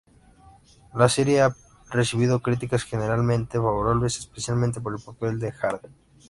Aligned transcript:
La 0.95 1.07
serie 1.09 1.41
ha 1.43 1.55
recibido 1.91 2.41
críticas 2.41 2.83
generalmente 2.85 3.59
favorables, 3.59 4.17
especialmente 4.17 4.81
por 4.81 4.95
el 4.97 5.03
papel 5.03 5.37
de 5.37 5.51
Hardy. 5.51 5.89